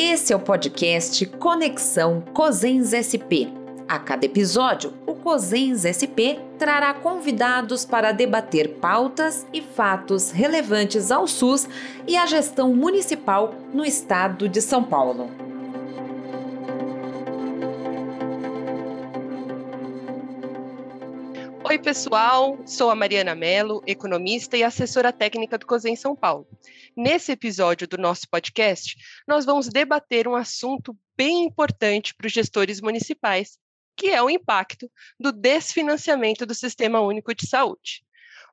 [0.00, 3.50] Esse é o podcast Conexão Cosens SP.
[3.88, 11.26] A cada episódio, o Cosens SP trará convidados para debater pautas e fatos relevantes ao
[11.26, 11.68] SUS
[12.06, 15.47] e à gestão municipal no estado de São Paulo.
[21.68, 22.66] Oi, pessoal.
[22.66, 26.48] Sou a Mariana Mello, economista e assessora técnica do COSEM São Paulo.
[26.96, 28.96] Nesse episódio do nosso podcast,
[29.28, 33.58] nós vamos debater um assunto bem importante para os gestores municipais,
[33.94, 38.02] que é o impacto do desfinanciamento do Sistema Único de Saúde.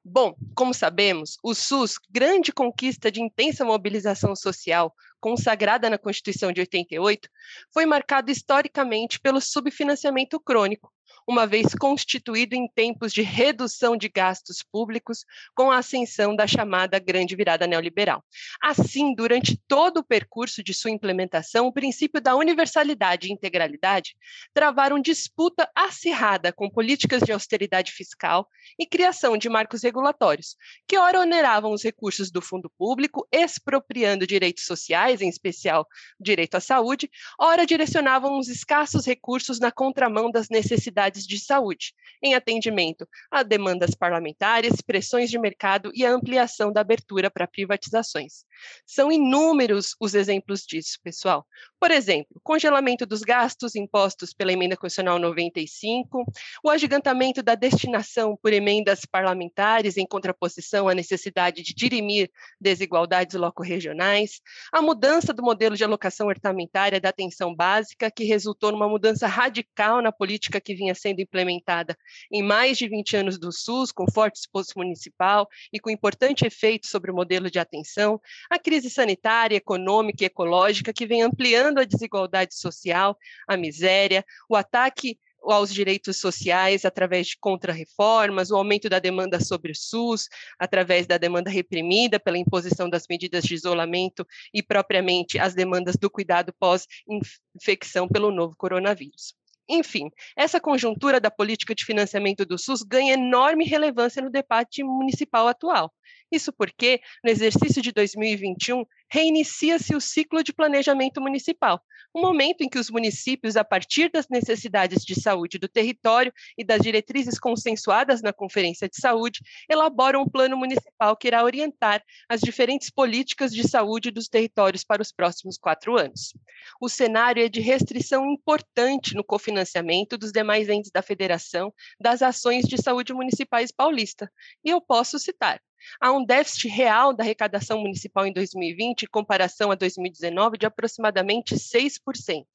[0.04, 6.60] Bom, como sabemos, o SUS, grande conquista de intensa mobilização social, consagrada na Constituição de
[6.60, 7.30] 88,
[7.74, 10.92] foi marcado historicamente pelo subfinanciamento crônico,
[11.28, 15.26] uma vez constituído em tempos de redução de gastos públicos
[15.56, 18.24] com a ascensão da chamada grande virada neoliberal.
[18.62, 24.16] Assim, durante todo o percurso de sua implementação, o princípio da universalidade e integralidade
[24.54, 28.48] travaram disputa acirrada com políticas de austeridade fiscal
[28.80, 30.56] e criação de marcos regulatórios,
[30.88, 35.88] que ora oneravam os recursos do fundo público, expropriando direitos sociais, em especial
[36.20, 42.34] direito à saúde, ora direcionavam os escassos recursos na contramão das necessidades de saúde, em
[42.34, 48.46] atendimento a demandas parlamentares, pressões de mercado e a ampliação da abertura para privatizações.
[48.86, 51.46] São inúmeros os exemplos disso, pessoal.
[51.80, 56.26] Por exemplo, congelamento dos gastos impostos pela emenda constitucional 95,
[56.64, 64.42] o agigantamento da destinação por emendas parlamentares em contraposição à necessidade de dirimir desigualdades loco-regionais,
[64.72, 70.02] a mudança do modelo de alocação orçamentária da atenção básica, que resultou numa mudança radical
[70.02, 71.96] na política que vinha sendo implementada
[72.32, 76.88] em mais de 20 anos do SUS, com forte esforço municipal e com importante efeito
[76.88, 81.84] sobre o modelo de atenção, a crise sanitária, econômica e ecológica que vem ampliando a
[81.84, 83.16] desigualdade social,
[83.48, 89.74] a miséria, o ataque aos direitos sociais através de contrarreformas, o aumento da demanda sobre
[89.74, 90.28] o SUS,
[90.58, 96.10] através da demanda reprimida pela imposição das medidas de isolamento e propriamente as demandas do
[96.10, 99.36] cuidado pós-infecção pelo novo coronavírus.
[99.68, 105.48] Enfim, essa conjuntura da política de financiamento do SUS ganha enorme relevância no debate municipal
[105.48, 105.92] atual.
[106.32, 111.82] Isso porque, no exercício de 2021, reinicia-se o ciclo de planejamento municipal,
[112.16, 116.64] um momento em que os municípios, a partir das necessidades de saúde do território e
[116.64, 122.40] das diretrizes consensuadas na Conferência de Saúde, elaboram um plano municipal que irá orientar as
[122.40, 126.34] diferentes políticas de saúde dos territórios para os próximos quatro anos.
[126.80, 132.66] O cenário é de restrição importante no cofinanciamento dos demais entes da federação das ações
[132.66, 134.32] de saúde municipais paulista,
[134.64, 135.62] e eu posso citar
[136.00, 141.56] Há um déficit real da arrecadação municipal em 2020, em comparação a 2019, de aproximadamente
[141.56, 142.46] 6%.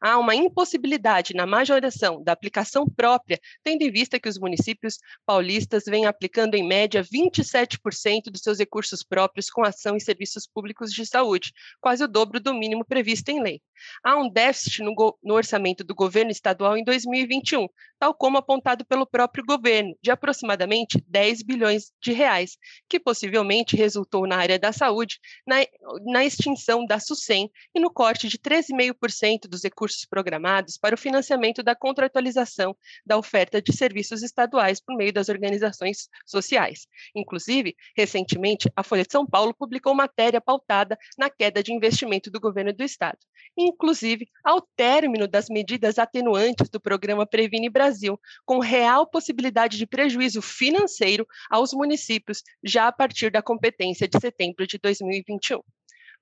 [0.00, 5.84] Há uma impossibilidade na majoração da aplicação própria, tendo em vista que os municípios paulistas
[5.86, 11.04] vêm aplicando, em média, 27% dos seus recursos próprios com ação em serviços públicos de
[11.06, 13.60] saúde, quase o dobro do mínimo previsto em lei.
[14.02, 17.66] Há um déficit no, no orçamento do governo estadual em 2021,
[17.98, 22.56] tal como apontado pelo próprio governo, de aproximadamente 10 bilhões de reais,
[22.88, 25.56] que possivelmente resultou na área da saúde na,
[26.04, 31.62] na extinção da SUSEM e no corte de 13,5% dos recursos programados para o financiamento
[31.62, 36.86] da contratualização da oferta de serviços estaduais por meio das organizações sociais.
[37.14, 42.40] Inclusive, recentemente, a Folha de São Paulo publicou matéria pautada na queda de investimento do
[42.40, 43.18] governo do estado.
[43.66, 50.42] Inclusive, ao término das medidas atenuantes do programa Previne Brasil, com real possibilidade de prejuízo
[50.42, 55.62] financeiro aos municípios já a partir da competência de setembro de 2021.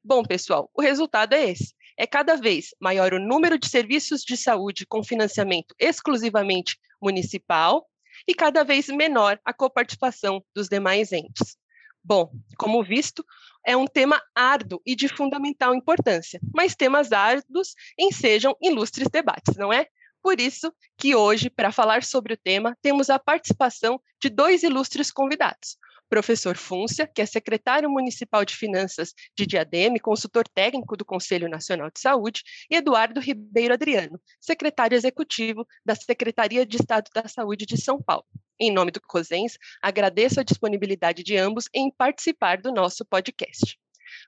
[0.05, 1.75] Bom, pessoal, o resultado é esse.
[1.99, 7.85] É cada vez maior o número de serviços de saúde com financiamento exclusivamente municipal
[8.27, 11.57] e cada vez menor a coparticipação dos demais entes.
[12.05, 13.25] Bom, como visto,
[13.65, 19.73] é um tema árduo e de fundamental importância, mas temas árduos ensejam ilustres debates, não
[19.73, 19.87] é?
[20.21, 25.11] Por isso que hoje, para falar sobre o tema, temos a participação de dois ilustres
[25.11, 25.77] convidados
[26.13, 31.49] professor Fúncia, que é secretário municipal de finanças de Diadema e consultor técnico do Conselho
[31.49, 37.65] Nacional de Saúde, e Eduardo Ribeiro Adriano, secretário executivo da Secretaria de Estado da Saúde
[37.65, 38.27] de São Paulo.
[38.63, 43.77] Em nome do COSENS, agradeço a disponibilidade de ambos em participar do nosso podcast.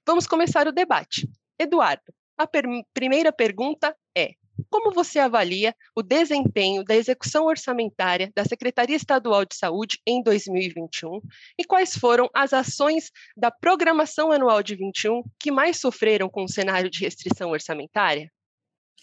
[0.04, 1.30] Vamos começar o debate.
[1.56, 2.02] Eduardo,
[2.36, 4.32] a per primeira pergunta é:
[4.68, 11.20] como você avalia o desempenho da execução orçamentária da Secretaria Estadual de Saúde em 2021
[11.56, 16.48] e quais foram as ações da programação anual de 21 que mais sofreram com o
[16.48, 18.32] cenário de restrição orçamentária?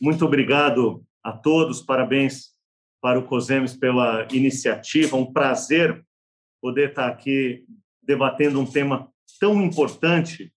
[0.02, 2.52] Muito obrigado a todos, parabéns
[3.02, 6.06] para o COSEMES pela iniciativa, um prazer
[6.62, 7.66] poder estar aqui
[8.02, 10.54] debatendo um tema tão importante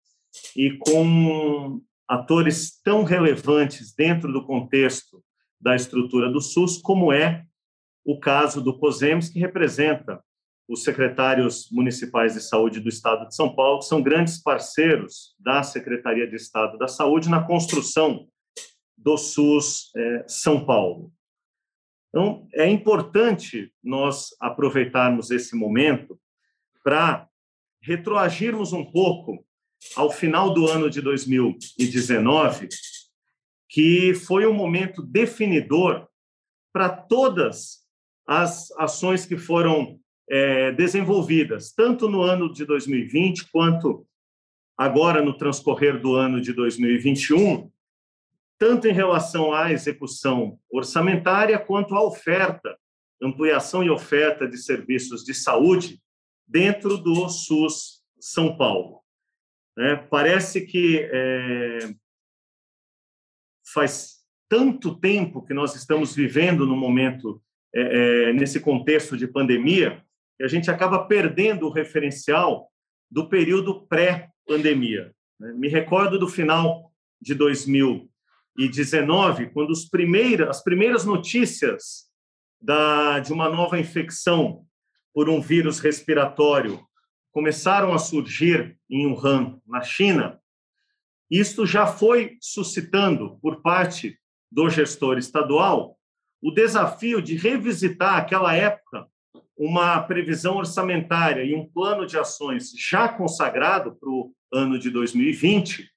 [0.57, 5.23] e com atores tão relevantes dentro do contexto
[5.61, 7.45] da estrutura do SUS, como é
[8.05, 10.21] o caso do COSEMES, que representa
[10.69, 15.63] os secretários municipais de saúde do Estado de São Paulo, que são grandes parceiros da
[15.63, 18.27] Secretaria de Estado da Saúde na construção
[18.97, 21.13] do SUS é, São Paulo.
[22.13, 26.21] Então, é importante nós aproveitarmos esse momento
[26.85, 27.27] para
[27.81, 29.43] retroagirmos um pouco
[29.97, 32.69] ao final do ano de 2019,
[33.67, 36.07] que foi um momento definidor
[36.71, 37.81] para todas
[38.27, 39.99] as ações que foram
[40.29, 44.07] é, desenvolvidas, tanto no ano de 2020 quanto
[44.77, 47.71] agora no transcorrer do ano de 2021,
[48.63, 52.79] tanto em relação à execução orçamentária quanto à oferta,
[53.21, 56.01] ampliação e oferta de serviços de saúde
[56.47, 59.01] dentro do SUS São Paulo.
[59.77, 61.93] É, parece que é,
[63.75, 67.43] faz tanto tempo que nós estamos vivendo no momento,
[67.75, 67.81] é,
[68.29, 70.05] é, nesse contexto de pandemia,
[70.39, 72.71] que a gente acaba perdendo o referencial
[73.11, 75.13] do período pré-pandemia.
[75.41, 75.53] Né?
[75.53, 77.35] Me recordo do final de
[78.57, 82.11] 2019, quando os primeiras, as primeiras notícias
[82.61, 84.65] da, de uma nova infecção
[85.13, 86.81] por um vírus respiratório
[87.33, 90.39] começaram a surgir em Wuhan, na China,
[91.31, 94.19] isto já foi suscitando, por parte
[94.51, 95.99] do gestor estadual,
[96.43, 99.07] o desafio de revisitar aquela época
[99.57, 105.91] uma previsão orçamentária e um plano de ações já consagrado para o ano de 2020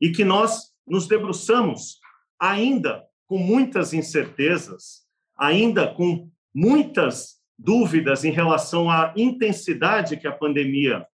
[0.00, 1.98] e que nós nos debruçamos
[2.38, 5.02] ainda com muitas incertezas,
[5.36, 11.06] ainda com muitas dúvidas em relação à intensidade que a pandemia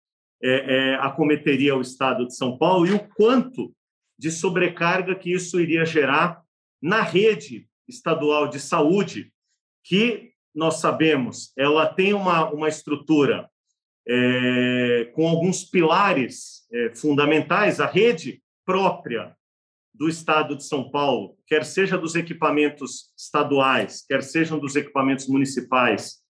[0.42, 3.74] é, é, acometeria o estado de São Paulo e o quanto
[4.18, 6.42] de sobrecarga que isso iria gerar
[6.82, 9.32] na rede estadual de saúde,
[9.84, 13.50] que nós sabemos, ela tem uma, uma estrutura
[14.08, 19.37] é, com alguns pilares é, fundamentais, a rede própria
[19.98, 26.22] do Estado de São Paulo, quer seja dos equipamentos estaduais, quer sejam dos equipamentos municipais,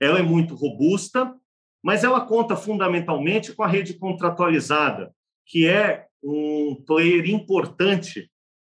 [0.00, 1.34] ela é muito robusta,
[1.82, 5.14] mas ela conta fundamentalmente com a rede contratualizada,
[5.46, 8.30] que é um player importante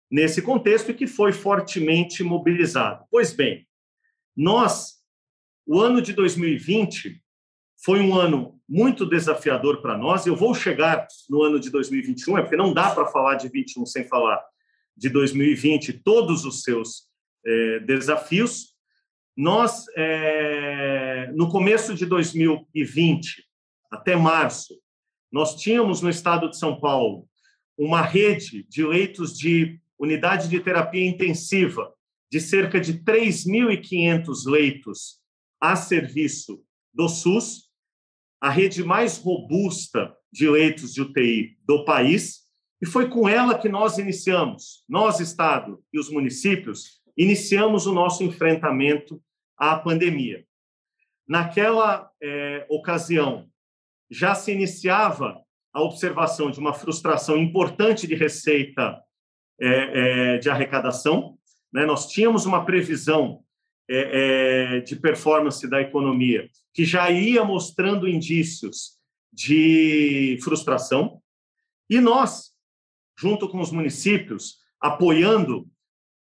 [0.09, 3.05] nesse contexto e que foi fortemente mobilizado.
[3.11, 3.67] Pois bem,
[4.35, 4.95] nós,
[5.65, 7.21] o ano de 2020
[7.83, 10.25] foi um ano muito desafiador para nós.
[10.25, 13.85] Eu vou chegar no ano de 2021, é porque não dá para falar de 21
[13.85, 14.43] sem falar
[14.95, 17.07] de 2020, todos os seus
[17.45, 18.75] é, desafios.
[19.35, 23.45] Nós, é, no começo de 2020,
[23.91, 24.73] até março,
[25.31, 27.27] nós tínhamos no estado de São Paulo
[27.77, 31.93] uma rede de leitos de unidade de terapia intensiva
[32.29, 35.21] de cerca de 3.500 leitos
[35.59, 36.61] a serviço
[36.93, 37.66] do SUS,
[38.42, 42.48] a rede mais robusta de leitos de UTI do país,
[42.82, 48.24] e foi com ela que nós iniciamos, nós, Estado e os municípios, iniciamos o nosso
[48.24, 49.22] enfrentamento
[49.58, 50.46] à pandemia.
[51.27, 53.48] Naquela é, ocasião,
[54.10, 55.41] já se iniciava
[55.74, 59.01] a observação de uma frustração importante de receita
[59.60, 61.38] é, é, de arrecadação.
[61.74, 61.86] Né?
[61.86, 63.44] Nós tínhamos uma previsão
[63.89, 68.98] é, é, de performance da economia que já ia mostrando indícios
[69.34, 71.20] de frustração.
[71.89, 72.51] E nós,
[73.17, 75.67] junto com os municípios, apoiando,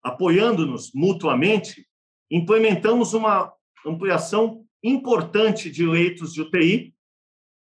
[0.02, 1.86] apoiando-nos mutuamente,
[2.32, 3.54] implementamos uma
[3.86, 6.96] ampliação importante de leitos de UTI.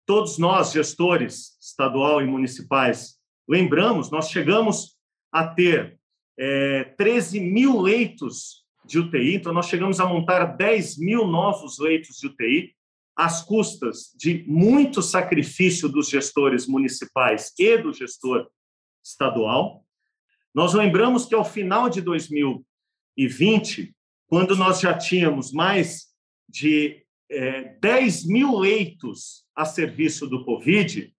[0.05, 3.17] Todos nós, gestores estadual e municipais,
[3.49, 4.99] lembramos, nós chegamos
[5.33, 5.99] a ter
[6.39, 12.17] é, 13 mil leitos de UTI, então nós chegamos a montar 10 mil novos leitos
[12.17, 12.75] de UTI,
[13.17, 18.47] às custas de muito sacrifício dos gestores municipais e do gestor
[19.03, 19.85] estadual.
[20.55, 23.95] Nós lembramos que ao final de 2020,
[24.29, 26.07] quando nós já tínhamos mais
[26.49, 31.13] de é, 10 mil leitos a serviço do Covid,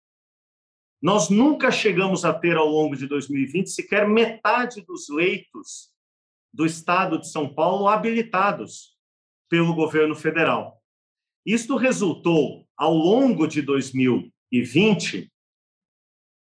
[1.01, 5.91] nós nunca chegamos a ter, ao longo de 2020, sequer metade dos leitos
[6.53, 8.97] do Estado de São Paulo habilitados
[9.49, 10.81] pelo governo federal.
[11.45, 15.31] Isto resultou, ao longo de 2020,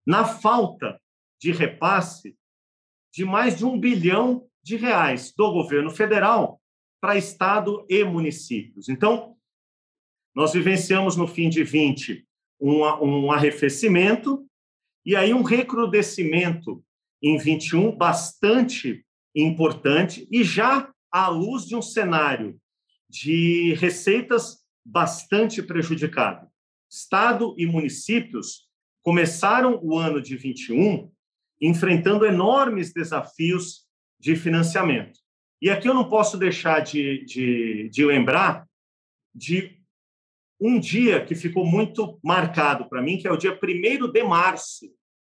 [0.05, 1.00] na falta
[1.39, 2.38] de repasse
[3.13, 6.62] de mais de um bilhão de reais do governo federal
[7.01, 8.88] para Estado e municípios.
[8.88, 9.36] Então,
[10.33, 12.25] nós vivenciamos no fim de 20
[12.60, 14.48] um, um arrefecimento
[15.05, 16.83] e aí um recrudescimento
[17.22, 19.05] em 21 bastante
[19.36, 22.60] importante e já à luz de um cenário
[23.10, 26.48] de receitas bastante prejudicado.
[26.90, 28.68] Estado e municípios
[29.02, 31.12] começaram o ano de 21
[31.62, 33.86] enfrentando enormes desafios
[34.20, 35.20] de financiamento.
[35.62, 38.68] E aqui eu não posso deixar de, de, de lembrar
[39.34, 39.80] de
[40.60, 44.86] um dia que ficou muito marcado para mim, que é o dia 1 de março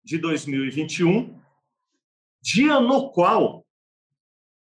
[0.04, 1.38] de 2021,
[2.42, 3.59] dia no qual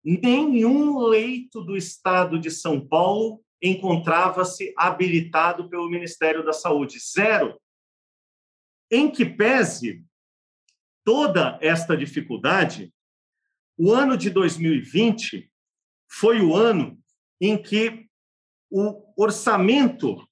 [0.03, 6.99] nenhum leito do estado de São Paulo encontrava-se habilitado pelo Ministério da Saúde.
[6.99, 7.59] Zero.
[8.91, 10.03] Em que pese
[11.05, 12.93] toda esta dificuldade,
[13.77, 15.49] o ano de 2020
[16.09, 17.01] foi o ano
[17.39, 18.07] em que
[18.69, 20.27] o orçamento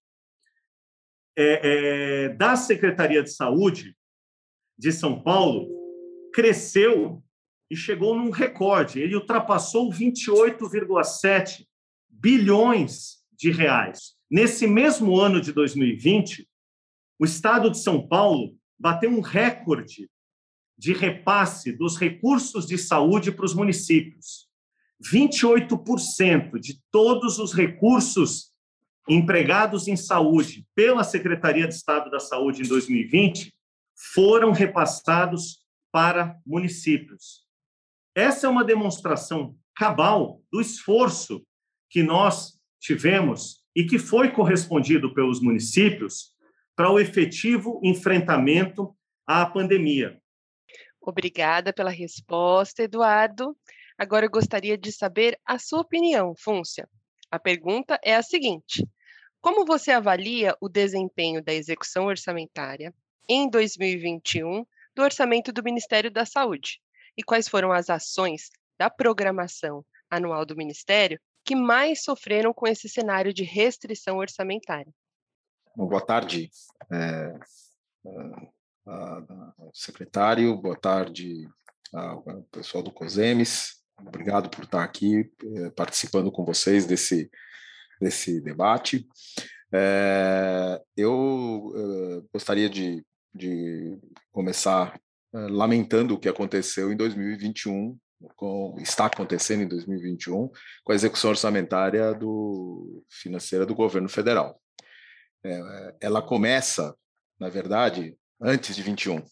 [1.37, 3.95] é, é, da Secretaria de Saúde
[4.77, 5.69] de São Paulo
[6.33, 7.23] cresceu
[7.71, 8.99] e chegou num recorde.
[8.99, 11.65] Ele ultrapassou 28,7
[12.09, 14.13] bilhões de reais.
[14.29, 16.45] Nesse mesmo ano de 2020,
[17.17, 20.09] o Estado de São Paulo bateu um recorde
[20.77, 24.49] de repasse dos recursos de saúde para os municípios.
[25.01, 28.51] 28% de todos os recursos
[29.07, 33.53] empregados em saúde pela Secretaria de Estado da Saúde em 2020
[34.13, 37.49] foram repassados para municípios.
[38.15, 41.45] Essa é uma demonstração cabal do esforço
[41.89, 46.33] que nós tivemos e que foi correspondido pelos municípios
[46.75, 48.93] para o efetivo enfrentamento
[49.25, 50.19] à pandemia.
[50.99, 53.55] Obrigada pela resposta, Eduardo.
[53.97, 56.87] Agora eu gostaria de saber a sua opinião, Fúncia.
[57.31, 58.85] A pergunta é a seguinte:
[59.39, 62.93] Como você avalia o desempenho da execução orçamentária
[63.27, 64.65] em 2021
[64.95, 66.81] do orçamento do Ministério da Saúde?
[67.17, 72.87] E quais foram as ações da programação anual do Ministério que mais sofreram com esse
[72.87, 74.91] cenário de restrição orçamentária.
[75.75, 76.49] boa tarde,
[76.91, 77.39] é,
[79.73, 81.47] secretário, boa tarde
[81.93, 83.81] ao pessoal do COSEMES.
[83.99, 87.29] Obrigado por estar aqui é, participando com vocês desse,
[87.99, 89.07] desse debate.
[89.73, 93.97] É, eu é, gostaria de, de
[94.31, 94.99] começar eh,
[95.33, 97.97] lamentando o que aconteceu em 2021,
[98.35, 100.49] com, está acontecendo em 2021,
[100.83, 104.61] com a execução orçamentária do, financeira do governo federal.
[105.43, 106.95] É, ela começa,
[107.39, 109.23] na verdade, antes de 21.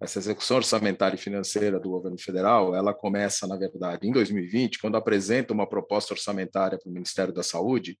[0.00, 4.96] Essa execução orçamentária e financeira do governo federal, ela começa, na verdade, em 2020, quando
[4.96, 7.96] apresenta uma proposta orçamentária para o Ministério da Saúde,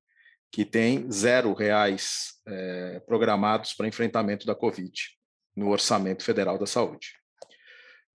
[0.50, 4.92] que tem zero reais é, programados para enfrentamento da Covid
[5.56, 7.14] no orçamento federal da saúde.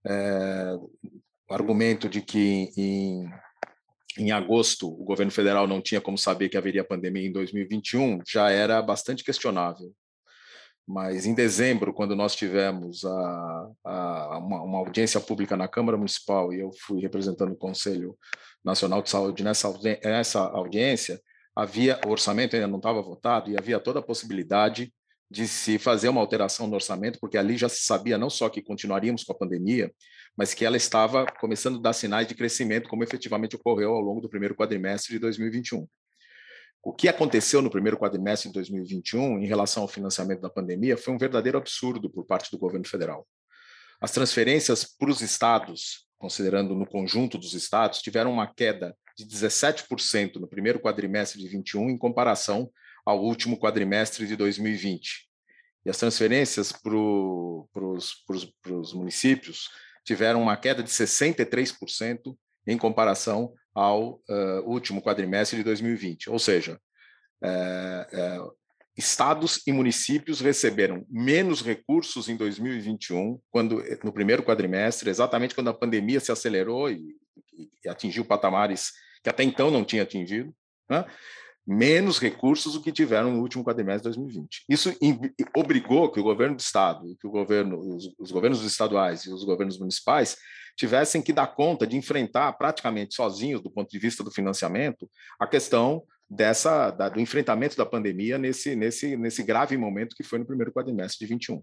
[0.06, 0.74] É,
[1.50, 3.30] o argumento de que em,
[4.18, 8.50] em agosto o governo federal não tinha como saber que haveria pandemia em 2021 já
[8.50, 9.94] era bastante questionável.
[10.88, 16.54] Mas em dezembro, quando nós tivemos a, a, uma, uma, audiência pública na Câmara Municipal
[16.54, 18.18] e eu fui representando o Conselho
[18.64, 19.70] Nacional de Saúde nessa,
[20.02, 21.20] nessa audiência,
[21.54, 24.94] havia o orçamento ainda não estava votado e havia toda a possibilidade
[25.30, 28.62] de se fazer uma alteração no orçamento, porque ali já se sabia não só que
[28.62, 29.92] continuaríamos com a pandemia,
[30.38, 34.22] mas que ela estava começando a dar sinais de crescimento, como efetivamente ocorreu ao longo
[34.22, 35.88] do primeiro quadrimestre de 2021.
[36.82, 41.14] O que aconteceu no primeiro quadrimestre de 2021 em relação ao financiamento da pandemia foi
[41.14, 43.28] um verdadeiro absurdo por parte do governo federal.
[44.00, 50.36] As transferências para os estados, considerando no conjunto dos estados, tiveram uma queda de 17%
[50.36, 52.72] no primeiro quadrimestre de 21 em comparação
[53.08, 55.30] ao último quadrimestre de 2020.
[55.86, 59.70] E as transferências para os municípios
[60.04, 62.36] tiveram uma queda de 63%
[62.68, 66.30] em comparação ao uh, último quadrimestre de 2020.
[66.30, 66.78] Ou seja,
[67.42, 68.40] é, é,
[68.98, 75.74] estados e municípios receberam menos recursos em 2021, quando no primeiro quadrimestre, exatamente quando a
[75.74, 77.16] pandemia se acelerou e,
[77.54, 78.92] e, e atingiu patamares
[79.24, 80.54] que até então não tinha atingido.
[80.90, 81.06] Né?
[81.68, 84.64] Menos recursos do que tiveram no último quadrimestre de 2020.
[84.70, 84.96] Isso
[85.54, 89.44] obrigou que o governo do estado, que o governo, os, os governos estaduais e os
[89.44, 90.38] governos municipais
[90.78, 95.46] tivessem que dar conta de enfrentar praticamente sozinhos, do ponto de vista do financiamento, a
[95.46, 100.46] questão dessa da, do enfrentamento da pandemia nesse, nesse, nesse grave momento que foi no
[100.46, 101.62] primeiro quadrimestre de 21.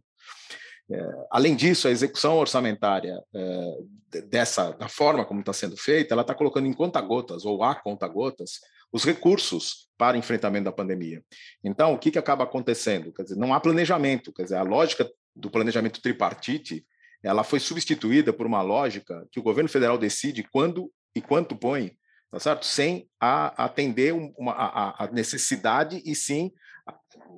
[0.91, 6.21] É, além disso, a execução orçamentária é, dessa da forma como está sendo feita, ela
[6.21, 8.61] está colocando em conta-gotas ou a conta-gotas
[8.95, 11.21] os recursos para enfrentamento da pandemia.
[11.65, 13.13] Então, o que, que acaba acontecendo?
[13.13, 16.87] Quer dizer, não há planejamento, quer dizer, a lógica do planejamento tripartite
[17.21, 21.97] ela foi substituída por uma lógica que o governo federal decide quando e quanto põe,
[22.31, 22.67] tá certo?
[22.67, 26.53] Sem a, atender uma, a, a necessidade e sim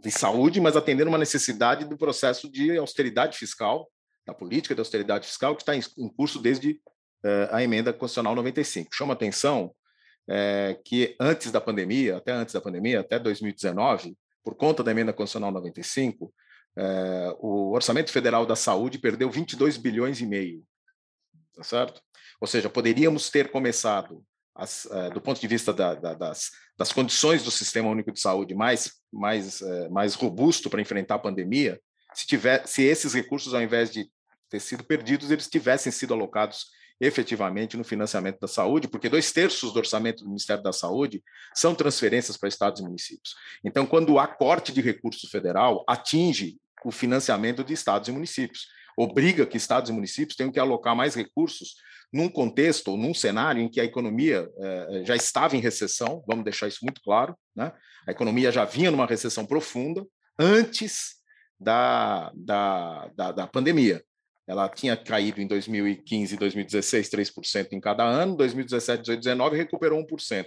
[0.02, 3.88] de saúde, mas atendendo uma necessidade do processo de austeridade fiscal,
[4.26, 8.90] da política de austeridade fiscal que está em, curso desde uh, a emenda constitucional 95.
[8.92, 9.72] Chama atenção
[10.28, 15.12] é, que antes da pandemia, até antes da pandemia, até 2019, por conta da emenda
[15.12, 16.32] constitucional 95,
[16.76, 20.62] é, o orçamento federal da saúde perdeu 22 bilhões e meio,
[21.54, 22.00] tá certo?
[22.40, 24.22] Ou seja, poderíamos ter começado,
[24.54, 28.20] as, é, do ponto de vista da, da, das, das, condições do sistema único de
[28.20, 31.80] saúde mais, mais, mais robusto para enfrentar a pandemia,
[32.14, 34.10] se, tiver, se esses recursos, ao invés de
[34.48, 36.66] ter sido perdidos, eles tivessem sido alocados
[37.00, 41.22] efetivamente no financiamento da saúde, porque dois terços do orçamento do Ministério da Saúde
[41.54, 43.34] são transferências para estados e municípios.
[43.64, 48.68] Então, quando há corte de recurso federal, atinge o financiamento de estados e municípios.
[48.96, 51.74] Obriga que estados e municípios tenham que alocar mais recursos
[52.12, 56.44] num contexto ou num cenário em que a economia eh, já estava em recessão, vamos
[56.44, 57.72] deixar isso muito claro, né?
[58.06, 60.06] a economia já vinha numa recessão profunda
[60.38, 61.16] antes
[61.58, 64.02] da, da, da, da pandemia.
[64.46, 70.06] Ela tinha caído em 2015 e 2016 3% em cada ano, 2017, 2018, 2019 recuperou
[70.06, 70.46] 1%.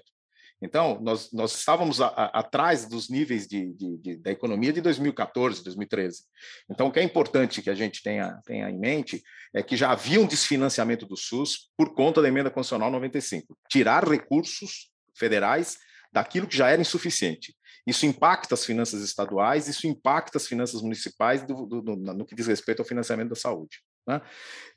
[0.62, 4.82] Então, nós, nós estávamos a, a, atrás dos níveis de, de, de, da economia de
[4.82, 6.24] 2014, 2013.
[6.70, 9.92] Então, o que é importante que a gente tenha, tenha em mente é que já
[9.92, 13.58] havia um desfinanciamento do SUS por conta da emenda constitucional 95.
[13.70, 15.78] Tirar recursos federais
[16.12, 17.56] daquilo que já era insuficiente.
[17.86, 22.36] Isso impacta as finanças estaduais, isso impacta as finanças municipais do, do, do, no que
[22.36, 23.82] diz respeito ao financiamento da saúde.
[24.08, 24.22] Né?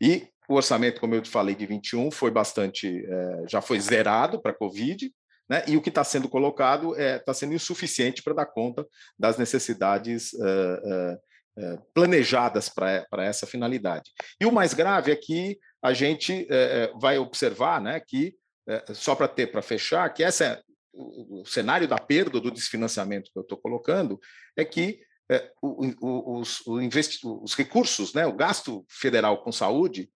[0.00, 4.40] E o orçamento, como eu te falei, de 21 foi bastante, é, já foi zerado
[4.40, 5.12] para a Covid,
[5.48, 5.64] né?
[5.66, 8.86] E o que está sendo colocado está é, sendo insuficiente para dar conta
[9.18, 11.14] das necessidades uh,
[11.58, 14.10] uh, planejadas para essa finalidade.
[14.40, 16.46] E o mais grave é que a gente
[17.00, 18.34] vai observar né, que,
[18.94, 20.62] só para ter para fechar, que essa é,
[20.92, 24.20] o, o, cenário da perda do desfinanciamento que eu estou colocando
[24.56, 25.00] é que
[25.60, 30.10] o, o, os, os, recursos, né, o gasto federal com saúde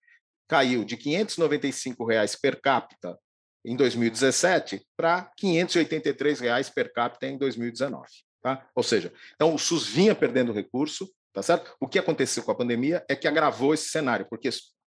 [0.48, 3.18] caiu de 595 reais per capita
[3.64, 8.06] em 2017 para 583 reais per capita em 2019.
[8.42, 8.68] Tá?
[8.74, 11.74] Ou seja, então o SUS vinha perdendo recurso, tá certo?
[11.80, 14.48] O que aconteceu com a pandemia é que agravou esse cenário, porque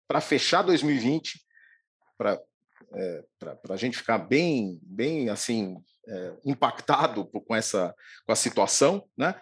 [0.07, 1.41] para fechar 2020,
[2.17, 2.41] para
[2.95, 5.77] é, para a gente ficar bem, bem assim
[6.09, 7.95] é, impactado com essa
[8.27, 9.41] com a situação, né?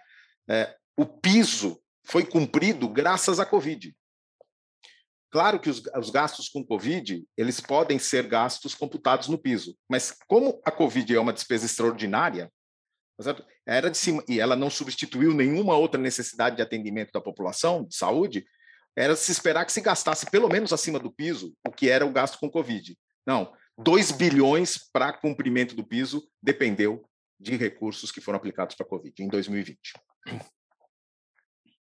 [0.48, 3.94] É, o piso foi cumprido graças à Covid.
[5.30, 10.16] Claro que os, os, gastos com Covid, eles podem ser gastos computados no piso, mas
[10.26, 12.50] como a Covid é uma despesa extraordinária,
[13.22, 17.84] tá era de cima, e ela não substituiu nenhuma outra necessidade de atendimento da população,
[17.84, 18.46] de saúde,
[18.96, 22.12] era se esperar que se gastasse pelo menos acima do piso o que era o
[22.12, 22.96] gasto com Covid.
[23.28, 27.06] Não, 2 bilhões para cumprimento do piso dependeu
[27.38, 29.78] de recursos que foram aplicados para a Covid em 2020.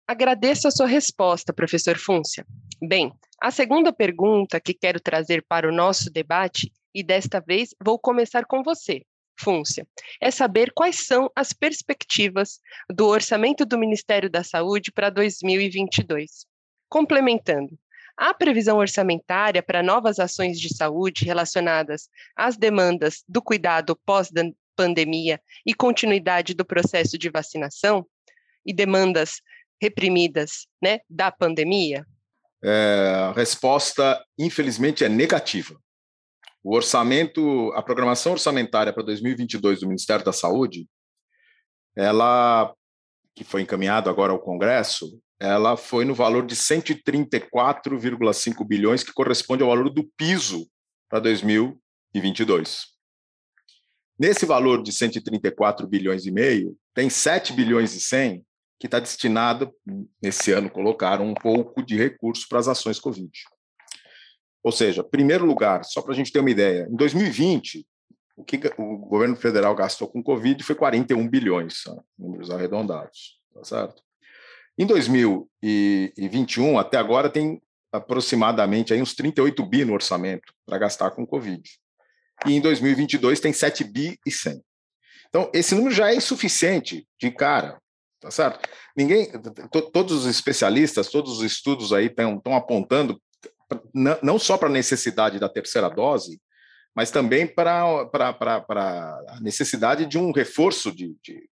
[0.07, 2.47] Agradeço a sua resposta, professor Fúncia.
[2.87, 7.99] Bem, a segunda pergunta que quero trazer para o nosso debate, e desta vez vou
[7.99, 9.01] começar com você,
[9.39, 9.89] Fúncia,
[10.21, 12.61] é saber quais são as perspectivas
[12.95, 16.45] do orçamento do Ministério da Saúde para 2022.
[16.87, 17.79] Complementando,
[18.21, 25.73] há previsão orçamentária para novas ações de saúde relacionadas às demandas do cuidado pós-pandemia e
[25.73, 28.07] continuidade do processo de vacinação?
[28.65, 29.41] E demandas
[29.81, 32.07] reprimidas né, da pandemia?
[32.63, 35.81] É, a resposta, infelizmente, é negativa.
[36.63, 40.87] O orçamento, a programação orçamentária para 2022 do Ministério da Saúde,
[41.97, 42.75] ela
[43.35, 49.63] que foi encaminhado agora ao Congresso, ela foi no valor de 134,5 bilhões, que corresponde
[49.63, 50.69] ao valor do piso
[51.09, 52.89] para 2022.
[54.19, 58.45] Nesse valor de 134 bilhões e meio, tem 7 bilhões e 100
[58.79, 59.73] que está destinado,
[60.23, 63.31] nesse ano, colocaram um pouco de recurso para as ações Covid.
[64.63, 67.87] Ou seja, primeiro lugar, só para a gente ter uma ideia, em 2020,
[68.37, 71.83] o que o governo federal gastou com Covid foi 41 bilhões,
[72.19, 74.03] números arredondados, tá certo?
[74.81, 77.61] Em 2021, até agora, tem
[77.93, 81.63] aproximadamente aí uns 38 bi no orçamento para gastar com Covid.
[82.47, 84.59] E em 2022 tem 7 bi e 100.
[85.29, 87.79] Então, esse número já é insuficiente de cara,
[88.21, 88.67] tá certo?
[88.97, 89.31] Ninguém,
[89.93, 93.21] todos os especialistas, todos os estudos aí estão apontando
[94.23, 96.41] não só para a necessidade da terceira dose,
[96.97, 98.09] mas também para
[99.29, 101.51] a necessidade de um reforço de, de,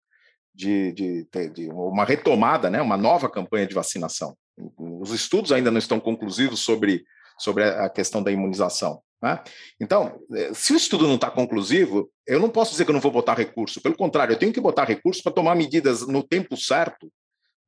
[0.57, 4.35] de, de, de uma retomada, né, uma nova campanha de vacinação.
[4.79, 7.05] Os estudos ainda não estão conclusivos sobre,
[7.39, 9.03] sobre a questão da imunização.
[9.23, 9.39] Né?
[9.79, 13.01] Então, eh, se o estudo não está conclusivo, eu não posso dizer que eu não
[13.01, 13.83] vou botar recurso.
[13.83, 17.13] Pelo contrário, eu tenho que botar recurso para tomar medidas no tempo certo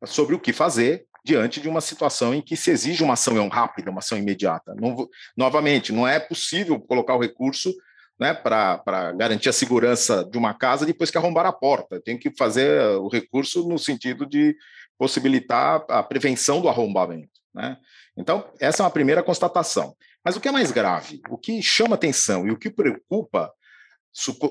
[0.04, 3.90] sobre o que fazer diante de uma situação em que se exige uma ação rápida,
[3.90, 4.74] uma ação imediata.
[4.80, 7.74] Não, novamente, não é possível colocar o recurso
[8.18, 12.00] né, para garantir a segurança de uma casa depois que arrombar a porta.
[12.00, 14.56] Tem que fazer o recurso no sentido de
[14.98, 17.30] possibilitar a prevenção do arrombamento.
[17.54, 17.76] Né?
[18.16, 19.96] Então, essa é uma primeira constatação.
[20.24, 23.52] Mas o que é mais grave, o que chama atenção e o que preocupa,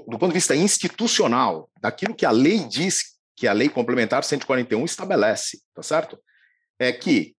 [0.08, 4.84] do ponto de vista institucional, daquilo que a lei diz, que a Lei Complementar 141
[4.86, 6.18] estabelece, tá certo?
[6.80, 7.37] É que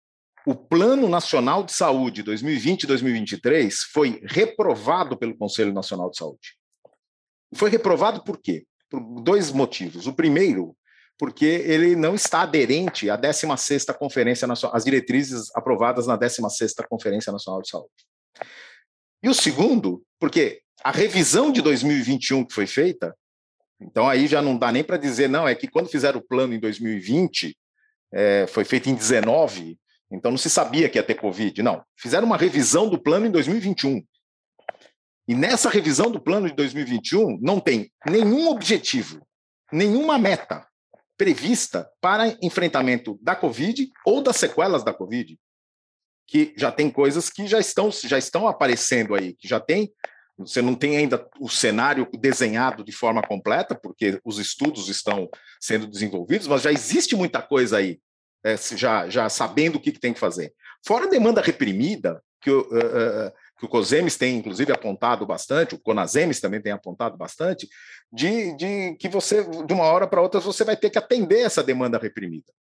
[0.48, 6.56] o Plano Nacional de Saúde 2020-2023 foi reprovado pelo Conselho Nacional de Saúde.
[7.54, 8.66] Foi reprovado por quê?
[8.90, 10.08] Por dois motivos.
[10.08, 10.74] O primeiro
[11.20, 17.34] porque ele não está aderente à 16ª Conferência Nacional, às diretrizes aprovadas na 16ª Conferência
[17.34, 17.90] Nacional de Saúde.
[19.22, 23.14] E o segundo, porque a revisão de 2021 que foi feita,
[23.82, 26.54] então aí já não dá nem para dizer, não, é que quando fizeram o plano
[26.54, 27.58] em 2020,
[28.14, 29.78] é, foi feito em 19,
[30.12, 31.62] então não se sabia que ia ter Covid.
[31.62, 34.04] Não, fizeram uma revisão do plano em 2021.
[35.28, 39.22] E nessa revisão do plano de 2021 não tem nenhum objetivo,
[39.72, 40.66] nenhuma meta
[41.18, 45.38] prevista para enfrentamento da Covid ou das sequelas da Covid,
[46.28, 49.92] que já tem coisas que já estão, já estão aparecendo aí, que já tem.
[50.38, 55.28] Você não tem ainda o cenário desenhado de forma completa, porque os estudos estão
[55.60, 58.00] sendo desenvolvidos, mas já existe muita coisa aí,
[58.48, 60.54] é, já, já sabendo o que, que tem que fazer.
[60.86, 65.80] Fora a demanda reprimida, que uh, uh, que o COSEMES tem, inclusive, apontado bastante, o
[65.80, 67.68] CONASEMES também tem apontado bastante,
[68.12, 71.64] de, de que você, de uma hora para outra, você vai ter que atender essa
[71.64, 72.54] demanda reprimida,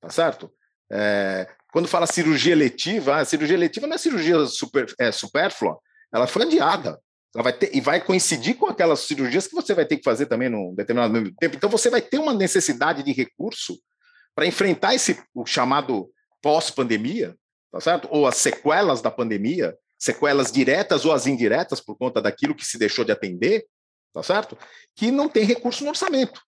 [0.00, 0.52] tá certo?
[0.90, 5.78] É, quando fala cirurgia eletiva, a cirurgia eletiva não é cirurgia super, é, supérflua,
[6.12, 7.00] ela foi adiada.
[7.34, 10.26] Ela vai ter, e vai coincidir com aquelas cirurgias que você vai ter que fazer
[10.26, 11.56] também num determinado tempo.
[11.56, 13.78] Então, você vai ter uma necessidade de recurso
[14.34, 17.36] para enfrentar esse o chamado pós-pandemia,
[17.70, 18.08] tá certo?
[18.10, 22.78] Ou as sequelas da pandemia, sequelas diretas ou as indiretas por conta daquilo que se
[22.78, 23.66] deixou de atender,
[24.12, 24.58] tá certo?
[24.94, 26.40] Que não tem recurso no orçamento.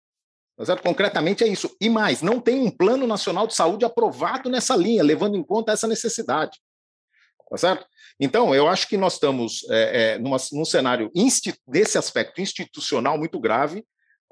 [0.56, 0.82] Tá certo?
[0.82, 1.74] Concretamente é isso.
[1.80, 5.72] E mais, não tem um plano nacional de saúde aprovado nessa linha, levando em conta
[5.72, 6.58] essa necessidade.
[7.50, 7.86] Tá certo?
[8.20, 11.10] Então, eu acho que nós estamos é, é, numa, num cenário,
[11.66, 13.84] desse aspecto institucional muito grave,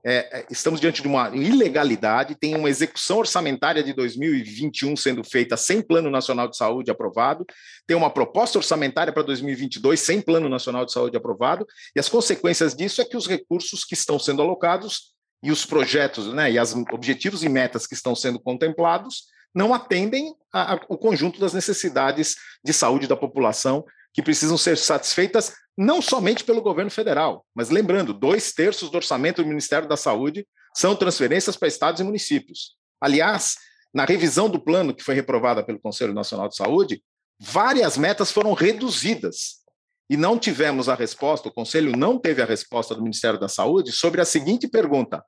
[0.04, 5.56] é, é, estamos diante de uma ilegalidade, tem uma execução orçamentária de 2021 sendo feita
[5.56, 7.46] sem Plano Nacional de Saúde aprovado,
[7.86, 12.74] tem uma proposta orçamentária para 2022 sem Plano Nacional de Saúde aprovado, e as consequências
[12.74, 15.12] disso é que os recursos que estão sendo alocados
[15.42, 20.34] e os projetos, né, e os objetivos e metas que estão sendo contemplados não atendem
[20.52, 26.62] ao conjunto das necessidades de saúde da população que precisam ser satisfeitas não somente pelo
[26.62, 31.68] governo federal, mas lembrando, dois terços do orçamento do Ministério da Saúde são transferências para
[31.68, 32.76] estados e municípios.
[33.00, 33.56] Aliás,
[33.92, 37.02] na revisão do plano que foi reprovada pelo Conselho Nacional de Saúde,
[37.38, 39.62] várias metas foram reduzidas.
[40.08, 43.92] E não tivemos a resposta, o Conselho não teve a resposta do Ministério da Saúde
[43.92, 45.24] sobre a seguinte pergunta: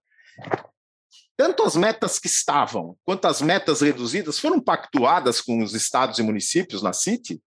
[1.37, 6.23] tanto as metas que estavam quanto as metas reduzidas foram pactuadas com os estados e
[6.23, 7.41] municípios na CIT?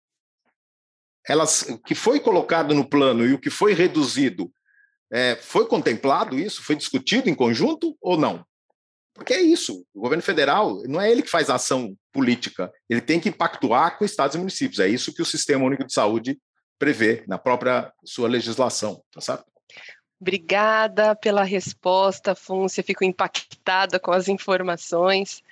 [1.28, 4.52] Elas, que foi colocado no plano e o que foi reduzido,
[5.12, 6.64] é, foi contemplado isso?
[6.64, 8.46] Foi discutido em conjunto ou não?
[9.14, 13.02] Porque é isso, o governo federal não é ele que faz a ação política, ele
[13.02, 14.80] tem que pactuar com estados e municípios.
[14.80, 16.40] É isso que o Sistema Único de Saúde
[16.78, 19.46] prevê na própria sua legislação, tá certo?
[20.20, 22.84] Obrigada pela resposta, Fúncia.
[22.84, 25.44] Fico impactada com as informações.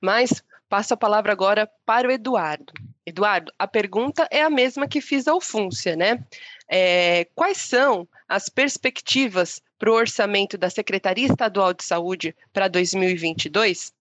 [0.00, 2.72] Mas passo a palavra agora para o Eduardo.
[3.04, 6.24] Eduardo, a pergunta é a mesma que fiz ao Fúncia, né?
[6.68, 13.92] É, quais são as perspectivas para o orçamento da Secretaria Estadual de Saúde para 2022?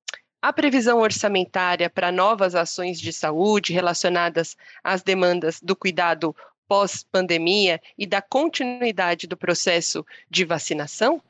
[0.42, 6.36] A previsão orçamentária para novas ações de saúde relacionadas às demandas do cuidado
[6.68, 11.22] pós-pandemia e da continuidade do processo de vacinação?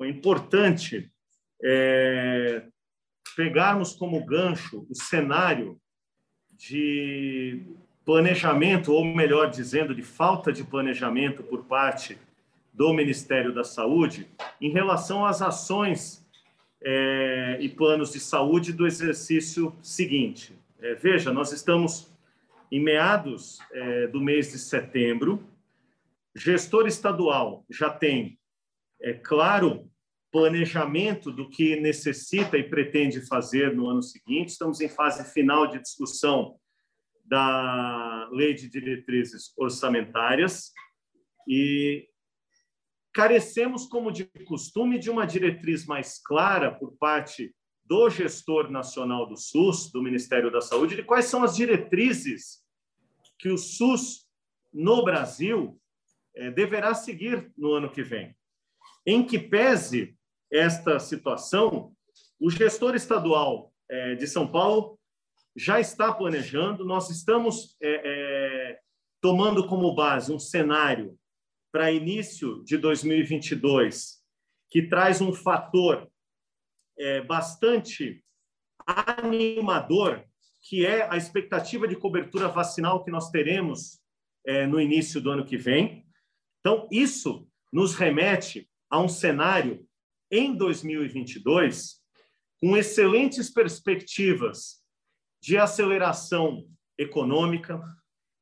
[0.00, 1.10] É importante
[1.62, 2.62] é,
[3.30, 5.80] pegarmos como gancho o cenário
[6.56, 7.62] de
[8.04, 12.18] planejamento, ou melhor dizendo, de falta de planejamento por parte
[12.72, 14.28] do Ministério da Saúde
[14.60, 16.26] em relação às ações
[16.82, 20.54] é, e planos de saúde do exercício seguinte.
[20.80, 22.10] É, veja, nós estamos
[22.72, 25.42] em meados é, do mês de setembro,
[26.34, 28.38] gestor estadual já tem,
[29.02, 29.89] é claro,
[30.30, 34.50] planejamento do que necessita e pretende fazer no ano seguinte.
[34.50, 36.56] Estamos em fase final de discussão
[37.24, 40.72] da Lei de Diretrizes Orçamentárias
[41.48, 42.08] e
[43.12, 49.36] carecemos, como de costume, de uma diretriz mais clara por parte do gestor nacional do
[49.36, 52.64] SUS, do Ministério da Saúde, de quais são as diretrizes
[53.36, 54.28] que o SUS
[54.72, 55.80] no Brasil
[56.36, 58.36] eh, deverá seguir no ano que vem.
[59.04, 60.16] Em que pese
[60.50, 61.92] esta situação,
[62.40, 64.98] o gestor estadual é, de São Paulo
[65.56, 68.80] já está planejando, nós estamos é, é,
[69.20, 71.18] tomando como base um cenário
[71.72, 74.20] para início de 2022
[74.70, 76.08] que traz um fator
[76.98, 78.24] é, bastante
[78.86, 80.24] animador,
[80.62, 84.00] que é a expectativa de cobertura vacinal que nós teremos
[84.46, 86.06] é, no início do ano que vem.
[86.60, 89.86] Então, isso nos remete a um cenário
[90.30, 92.00] em 2022,
[92.60, 94.82] com excelentes perspectivas
[95.42, 97.80] de aceleração econômica,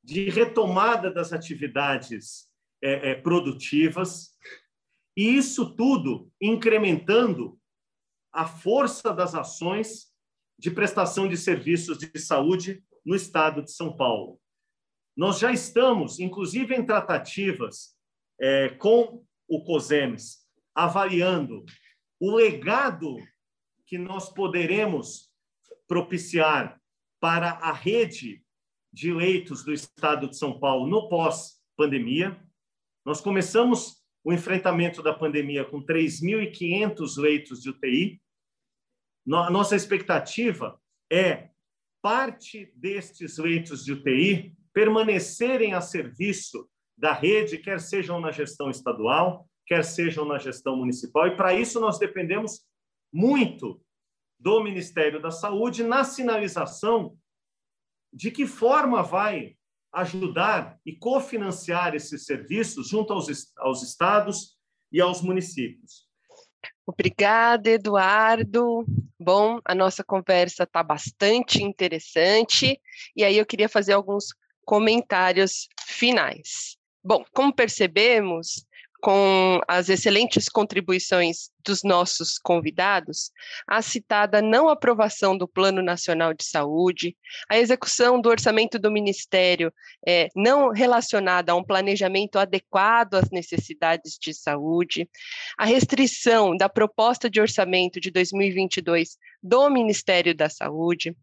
[0.02, 2.48] de retomada das atividades
[2.82, 4.32] é, é, produtivas,
[5.16, 7.58] e isso tudo incrementando
[8.32, 10.12] a força das ações
[10.58, 14.40] de prestação de serviços de saúde no estado de São Paulo.
[15.16, 17.96] Nós já estamos, inclusive, em tratativas
[18.40, 20.47] é, com o COSEMES
[20.78, 21.64] avaliando
[22.20, 23.16] o legado
[23.84, 25.28] que nós poderemos
[25.88, 26.80] propiciar
[27.18, 28.44] para a rede
[28.92, 32.40] de leitos do Estado de São Paulo no pós-pandemia.
[33.04, 38.22] Nós começamos o enfrentamento da pandemia com 3.500 leitos de UTI.
[39.26, 41.50] Nossa expectativa é
[42.00, 49.47] parte destes leitos de UTI permanecerem a serviço da rede, quer sejam na gestão estadual,
[49.68, 51.26] quer sejam na gestão municipal.
[51.28, 52.62] E para isso nós dependemos
[53.12, 53.80] muito
[54.40, 57.16] do Ministério da Saúde na sinalização
[58.12, 59.56] de que forma vai
[59.92, 63.28] ajudar e cofinanciar esses serviços junto aos,
[63.58, 64.56] aos estados
[64.90, 66.08] e aos municípios.
[66.86, 68.86] Obrigada, Eduardo.
[69.20, 72.80] Bom, a nossa conversa está bastante interessante
[73.14, 74.28] e aí eu queria fazer alguns
[74.64, 76.78] comentários finais.
[77.04, 78.66] Bom, como percebemos,
[79.00, 83.30] com as excelentes contribuições dos nossos convidados,
[83.66, 87.16] a citada não aprovação do Plano Nacional de Saúde,
[87.48, 89.72] a execução do orçamento do Ministério
[90.06, 95.08] é, não relacionada a um planejamento adequado às necessidades de saúde,
[95.56, 101.16] a restrição da proposta de orçamento de 2022 do Ministério da Saúde,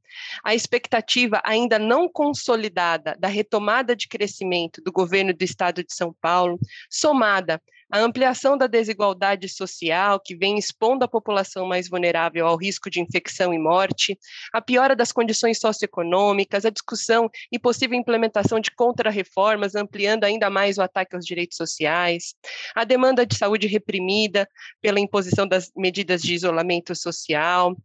[0.43, 6.13] a expectativa ainda não consolidada da retomada de crescimento do governo do Estado de São
[6.21, 7.61] Paulo, somada
[7.95, 12.99] a ampliação da desigualdade social, que vem expondo a população mais vulnerável ao risco de
[12.99, 14.19] infecção e morte,
[14.51, 20.77] a piora das condições socioeconômicas, a discussão e possível implementação de contrarreformas, ampliando ainda mais
[20.77, 22.35] o ataque aos direitos sociais,
[22.75, 24.45] a demanda de saúde reprimida
[24.81, 27.77] pela imposição das medidas de isolamento social,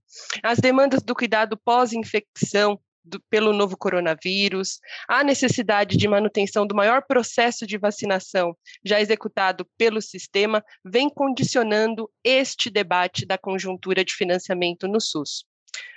[0.42, 7.02] as demandas do cuidado pós-infecção, do, pelo novo coronavírus, a necessidade de manutenção do maior
[7.06, 14.86] processo de vacinação já executado pelo sistema, vem condicionando este debate da conjuntura de financiamento
[14.86, 15.44] no SUS.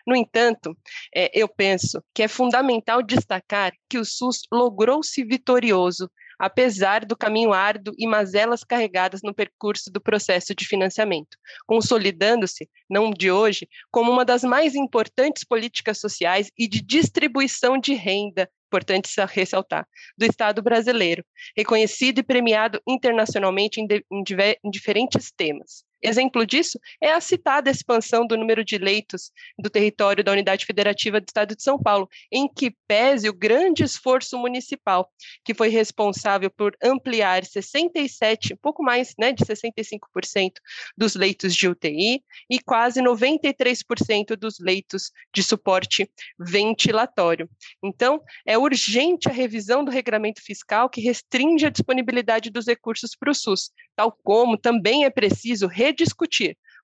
[0.05, 0.77] No entanto,
[1.15, 6.09] é, eu penso que é fundamental destacar que o SUS logrou-se vitorioso
[6.43, 13.11] apesar do caminho árduo e mazelas carregadas no percurso do processo de financiamento, consolidando-se, não
[13.11, 19.07] de hoje, como uma das mais importantes políticas sociais e de distribuição de renda importante
[19.29, 21.23] ressaltar, do Estado brasileiro,
[21.55, 24.23] reconhecido e premiado internacionalmente em, de, em,
[24.63, 30.21] em diferentes temas, Exemplo disso é a citada expansão do número de leitos do território
[30.21, 35.09] da Unidade Federativa do Estado de São Paulo, em que pese o grande esforço municipal,
[35.45, 40.51] que foi responsável por ampliar 67, pouco mais né, de 65%
[40.97, 47.49] dos leitos de UTI e quase 93% dos leitos de suporte ventilatório.
[47.81, 53.31] Então, é urgente a revisão do regramento fiscal que restringe a disponibilidade dos recursos para
[53.31, 55.92] o SUS, tal como também é preciso rediscutir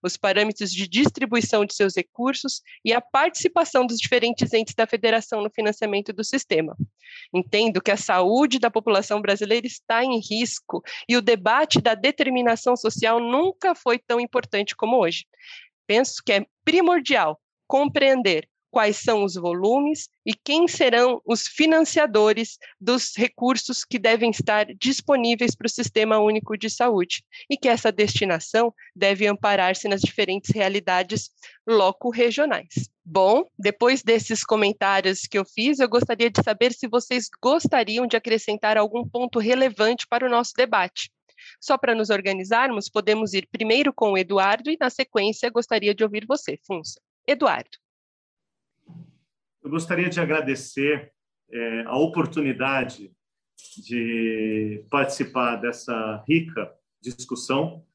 [0.02, 5.42] os parâmetros de distribuição de seus recursos e a participação dos diferentes entes da federação
[5.42, 6.76] no financiamento do sistema.
[7.34, 12.76] Entendo que a saúde da população brasileira está em risco e o debate da determinação
[12.76, 15.26] social nunca foi tão importante como hoje.
[15.88, 23.16] Penso que é primordial compreender quais são os volumes e quem serão os financiadores dos
[23.16, 28.74] recursos que devem estar disponíveis para o Sistema Único de Saúde, e que essa destinação
[28.96, 31.30] deve amparar-se nas diferentes realidades
[31.68, 32.90] loco-regionais.
[33.04, 38.16] Bom, depois desses comentários que eu fiz, eu gostaria de saber se vocês gostariam de
[38.16, 41.12] acrescentar algum ponto relevante para o nosso debate.
[41.60, 46.04] Só para nos organizarmos, podemos ir primeiro com o Eduardo e, na sequência, gostaria de
[46.04, 47.02] ouvir você, Funça.
[47.28, 47.78] Eduardo.
[49.62, 51.12] Eu gostaria de agradecer
[51.52, 53.12] é, a oportunidade
[53.78, 57.86] de participar dessa rica discussão,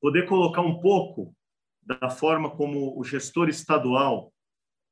[0.00, 1.34] poder colocar um pouco
[1.80, 4.32] da forma como o gestor estadual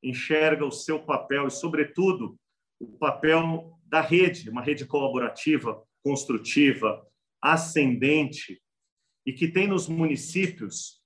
[0.02, 2.38] enxerga o seu papel e, sobretudo,
[2.78, 7.04] o papel da rede, uma rede colaborativa, construtiva,
[7.42, 8.62] ascendente
[9.26, 11.02] e que tem nos municípios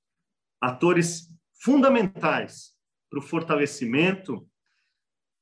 [0.60, 2.74] atores fundamentais
[3.10, 4.46] para o fortalecimento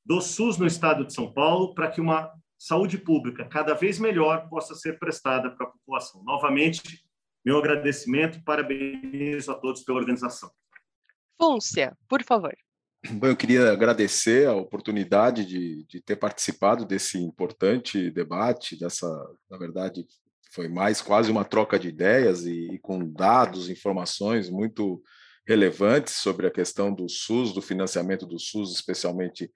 [0.05, 4.47] do SUS no estado de São Paulo para que uma saúde pública cada vez melhor
[4.49, 6.23] possa ser prestada para a população.
[6.23, 7.03] Novamente,
[7.45, 10.49] meu agradecimento, parabenizo a todos pela organização.
[11.37, 12.55] Fúncia, por favor.
[13.11, 19.07] Bom, eu queria agradecer a oportunidade de, de ter participado desse importante debate, dessa,
[19.49, 20.05] na verdade,
[20.53, 25.03] foi mais quase uma troca de ideias e, e com dados, informações muito
[25.45, 29.51] relevantes sobre a questão do SUS, do financiamento do SUS, especialmente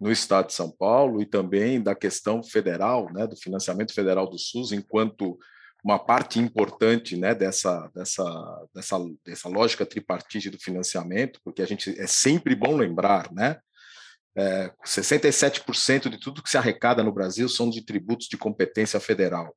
[0.00, 4.38] no Estado de São Paulo e também da questão federal, né, do financiamento federal do
[4.38, 5.38] SUS, enquanto
[5.84, 11.98] uma parte importante né, dessa, dessa, dessa, dessa lógica tripartite do financiamento, porque a gente
[11.98, 13.58] é sempre bom lembrar, né?
[14.36, 19.54] É, 67% de tudo que se arrecada no Brasil são de tributos de competência federal.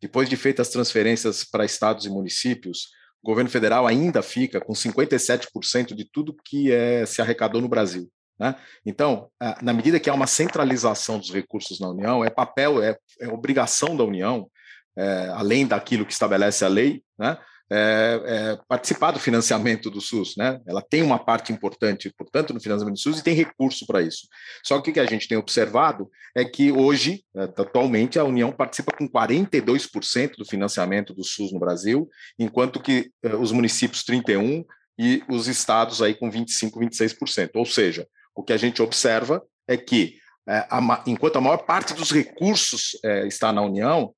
[0.00, 2.88] Depois de feitas as transferências para estados e municípios,
[3.22, 8.10] o governo federal ainda fica com 57% de tudo que é, se arrecadou no Brasil.
[8.38, 8.54] Né?
[8.84, 9.28] Então,
[9.62, 13.96] na medida que há uma centralização dos recursos na União, é papel, é, é obrigação
[13.96, 14.50] da União,
[14.96, 17.38] é, além daquilo que estabelece a lei, né?
[17.72, 20.60] É, é, participar do financiamento do SUS, né?
[20.66, 24.28] Ela tem uma parte importante, portanto, no financiamento do SUS e tem recurso para isso.
[24.62, 28.52] Só que o que a gente tem observado é que hoje, é, atualmente, a União
[28.52, 32.06] participa com 42% do financiamento do SUS no Brasil,
[32.38, 34.62] enquanto que é, os municípios 31
[34.98, 37.50] e os estados aí com 25, 26%.
[37.54, 40.18] Ou seja, o que a gente observa é que,
[40.48, 44.14] é, a, enquanto a maior parte dos recursos é, está na União,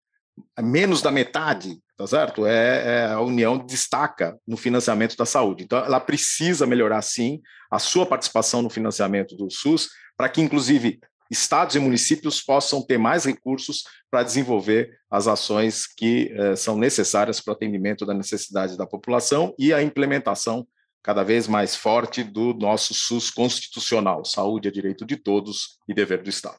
[0.61, 2.46] menos da metade, tá certo?
[2.46, 5.64] É, é, a União destaca no financiamento da saúde.
[5.64, 11.00] Então, ela precisa melhorar, sim, a sua participação no financiamento do SUS, para que, inclusive,
[11.31, 17.40] estados e municípios possam ter mais recursos para desenvolver as ações que eh, são necessárias
[17.40, 20.66] para o atendimento da necessidade da população e a implementação
[21.07, 24.25] cada vez mais forte do nosso SUS constitucional.
[24.25, 26.59] Saúde é direito de todos e dever do Estado.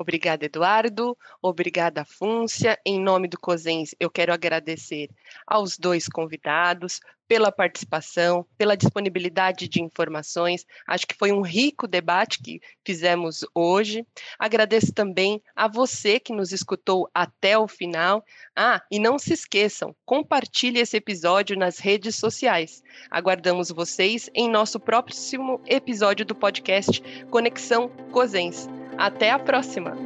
[0.00, 1.14] Obrigada, Eduardo.
[1.42, 2.80] Obrigada, Fúncia.
[2.86, 5.10] Em nome do COSENS, eu quero agradecer
[5.46, 10.64] aos dois convidados pela participação, pela disponibilidade de informações.
[10.88, 14.06] Acho que foi um rico debate que fizemos hoje.
[14.38, 18.24] Agradeço também a você que nos escutou até o final.
[18.56, 22.82] Ah, e não se esqueçam, compartilhe esse episódio nas redes sociais.
[23.10, 28.79] Aguardamos vocês em nosso próximo episódio do podcast Conexão COSENS.
[28.96, 29.96] Até a próxima!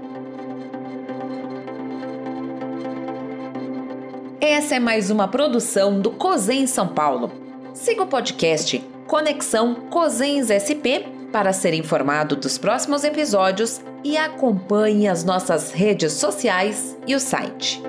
[4.41, 7.33] Essa é mais uma produção do COSEN São Paulo.
[7.73, 15.25] Siga o podcast Conexão COSENS SP para ser informado dos próximos episódios e acompanhe as
[15.25, 17.83] nossas redes sociais e o site.